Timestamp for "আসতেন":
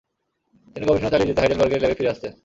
2.13-2.31